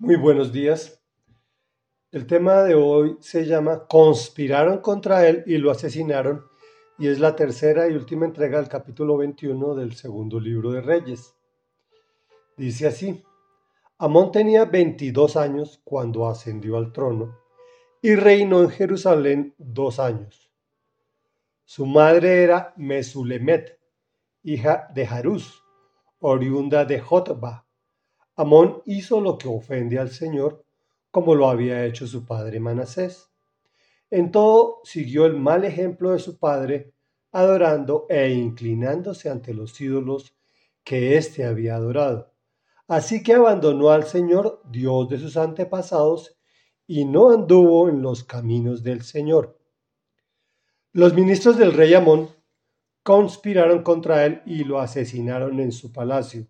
[0.00, 1.02] Muy buenos días.
[2.12, 6.44] El tema de hoy se llama Conspiraron contra él y lo asesinaron
[6.98, 11.34] y es la tercera y última entrega del capítulo 21 del segundo libro de Reyes.
[12.56, 13.24] Dice así,
[13.98, 17.36] Amón tenía 22 años cuando ascendió al trono
[18.00, 20.52] y reinó en Jerusalén dos años.
[21.64, 23.80] Su madre era Mesulemet,
[24.44, 25.60] hija de Jarús,
[26.20, 27.67] oriunda de Jotba
[28.38, 30.64] Amón hizo lo que ofende al Señor,
[31.10, 33.32] como lo había hecho su padre Manasés.
[34.12, 36.92] En todo siguió el mal ejemplo de su padre,
[37.32, 40.36] adorando e inclinándose ante los ídolos
[40.84, 42.32] que éste había adorado.
[42.86, 46.38] Así que abandonó al Señor, Dios de sus antepasados,
[46.86, 49.58] y no anduvo en los caminos del Señor.
[50.92, 52.30] Los ministros del rey Amón
[53.02, 56.46] conspiraron contra él y lo asesinaron en su palacio.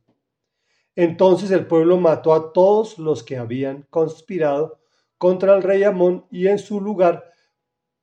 [0.98, 4.80] Entonces el pueblo mató a todos los que habían conspirado
[5.16, 7.30] contra el rey Amón y en su lugar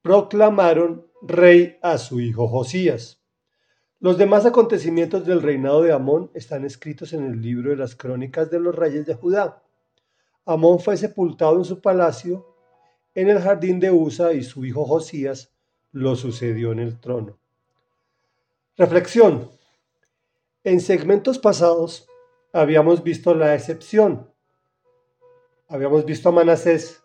[0.01, 3.21] proclamaron rey a su hijo Josías.
[3.99, 8.49] Los demás acontecimientos del reinado de Amón están escritos en el libro de las crónicas
[8.49, 9.61] de los reyes de Judá.
[10.45, 12.45] Amón fue sepultado en su palacio
[13.13, 15.51] en el jardín de Usa y su hijo Josías
[15.91, 17.37] lo sucedió en el trono.
[18.77, 19.49] Reflexión.
[20.63, 22.07] En segmentos pasados
[22.55, 24.31] habíamos visto la excepción.
[25.67, 27.03] Habíamos visto a Manasés,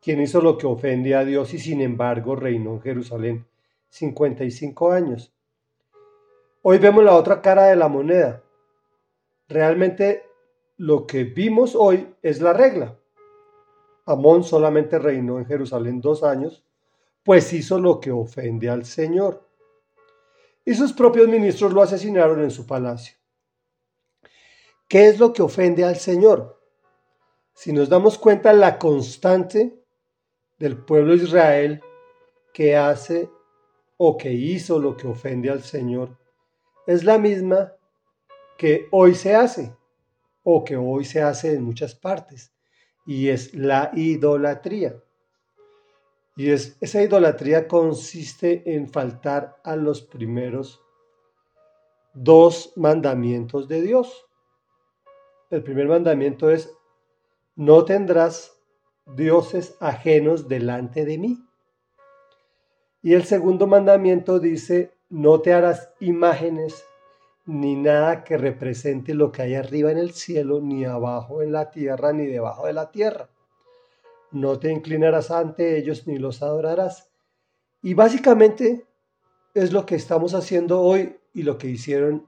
[0.00, 3.46] quien hizo lo que ofende a Dios y sin embargo reinó en Jerusalén
[3.88, 5.34] 55 años.
[6.62, 8.44] Hoy vemos la otra cara de la moneda.
[9.48, 10.22] Realmente
[10.76, 12.96] lo que vimos hoy es la regla.
[14.06, 16.64] Amón solamente reinó en Jerusalén dos años,
[17.24, 19.44] pues hizo lo que ofende al Señor.
[20.64, 23.16] Y sus propios ministros lo asesinaron en su palacio.
[24.88, 26.60] ¿Qué es lo que ofende al Señor?
[27.54, 29.82] Si nos damos cuenta la constante
[30.58, 31.82] del pueblo de Israel
[32.52, 33.30] que hace
[33.96, 36.18] o que hizo lo que ofende al Señor,
[36.86, 37.72] es la misma
[38.58, 39.74] que hoy se hace
[40.42, 42.52] o que hoy se hace en muchas partes,
[43.06, 45.02] y es la idolatría.
[46.36, 50.82] Y es, esa idolatría consiste en faltar a los primeros
[52.12, 54.26] dos mandamientos de Dios
[55.56, 56.72] el primer mandamiento es,
[57.56, 58.52] no tendrás
[59.06, 61.44] dioses ajenos delante de mí.
[63.02, 66.84] Y el segundo mandamiento dice, no te harás imágenes
[67.46, 71.70] ni nada que represente lo que hay arriba en el cielo, ni abajo en la
[71.70, 73.28] tierra, ni debajo de la tierra.
[74.30, 77.10] No te inclinarás ante ellos ni los adorarás.
[77.82, 78.86] Y básicamente
[79.52, 82.26] es lo que estamos haciendo hoy y lo que hicieron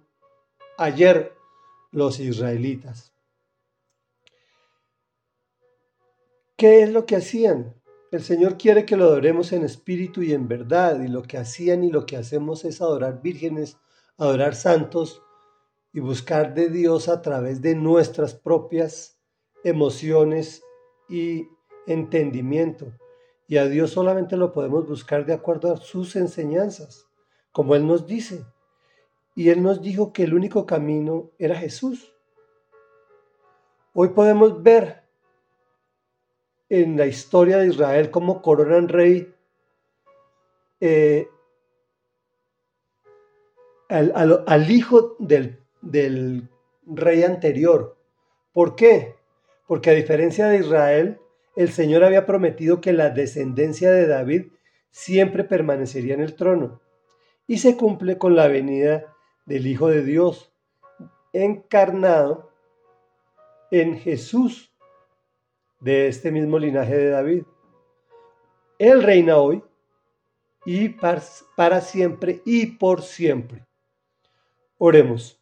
[0.77, 1.33] ayer
[1.91, 3.16] los israelitas.
[6.57, 7.75] ¿Qué es lo que hacían?
[8.11, 11.85] El Señor quiere que lo adoremos en espíritu y en verdad, y lo que hacían
[11.85, 13.77] y lo que hacemos es adorar vírgenes,
[14.17, 15.23] adorar santos
[15.93, 19.19] y buscar de Dios a través de nuestras propias
[19.65, 20.63] emociones
[21.11, 21.47] y
[21.87, 22.91] entendimiento.
[23.47, 27.07] Y a Dios solamente lo podemos buscar de acuerdo a sus enseñanzas,
[27.53, 28.47] como Él nos dice.
[29.35, 32.15] Y Él nos dijo que el único camino era Jesús.
[33.93, 35.06] Hoy podemos ver
[36.69, 39.33] en la historia de Israel cómo coronan rey
[40.81, 41.29] eh,
[43.89, 46.49] al, hijo del
[46.87, 47.97] rey anterior.
[48.53, 49.15] ¿Por qué?
[49.67, 51.19] Porque a diferencia de Israel,
[51.57, 54.47] el Señor había prometido que la descendencia de David
[54.91, 56.81] siempre permanecería en el trono.
[57.47, 60.53] Y se cumple con la venida del Hijo de Dios,
[61.33, 62.51] encarnado
[63.71, 64.73] en Jesús,
[65.81, 67.43] de este mismo linaje de David.
[68.79, 69.63] Él reina hoy
[70.65, 73.67] y para siempre y por siempre.
[74.79, 75.41] Oremos.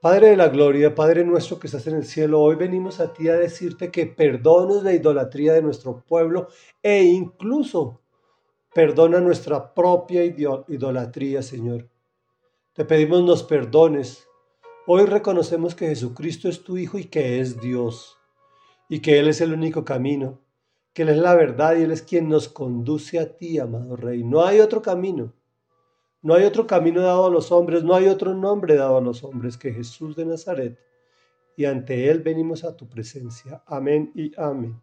[0.00, 3.28] Padre de la gloria, Padre nuestro que estás en el cielo, hoy venimos a ti
[3.28, 6.48] a decirte que perdones la idolatría de nuestro pueblo
[6.82, 8.00] e incluso
[8.72, 11.88] perdona nuestra propia idolatría, Señor.
[12.74, 14.28] Te pedimos nos perdones.
[14.86, 18.17] Hoy reconocemos que Jesucristo es tu Hijo y que es Dios,
[18.88, 20.40] y que Él es el único camino,
[20.92, 24.24] que Él es la verdad y Él es quien nos conduce a ti, amado Rey.
[24.24, 25.34] No hay otro camino.
[26.20, 29.22] No hay otro camino dado a los hombres, no hay otro nombre dado a los
[29.22, 30.78] hombres que Jesús de Nazaret.
[31.56, 33.62] Y ante Él venimos a tu presencia.
[33.66, 34.80] Amén y amén.